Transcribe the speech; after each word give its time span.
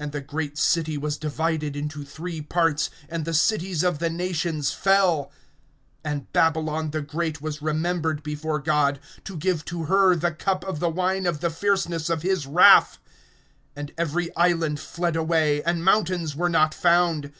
(19)And 0.00 0.12
the 0.12 0.22
great 0.22 0.56
city 0.56 0.96
was 0.96 1.18
divided 1.18 1.76
into 1.76 2.02
three 2.02 2.40
parts, 2.40 2.88
and 3.10 3.26
the 3.26 3.34
cities 3.34 3.84
of 3.84 3.98
the 3.98 4.08
nations 4.08 4.72
fell; 4.72 5.30
and 6.02 6.32
Babylon 6.32 6.92
the 6.92 7.02
great 7.02 7.42
was 7.42 7.60
remembered 7.60 8.22
before 8.22 8.58
God, 8.58 8.98
to 9.24 9.36
give 9.36 9.66
to 9.66 9.84
her 9.84 10.16
the 10.16 10.32
cup 10.32 10.64
of 10.64 10.80
the 10.80 10.88
wine 10.88 11.26
of 11.26 11.40
the 11.40 11.50
fierceness 11.50 12.08
of 12.08 12.22
his 12.22 12.46
wrath. 12.46 12.96
(20)And 13.76 13.90
every 13.98 14.34
island 14.34 14.80
fled 14.80 15.14
away, 15.14 15.62
and 15.64 15.84
mountains 15.84 16.34
were 16.34 16.48
not 16.48 16.72
found. 16.72 17.30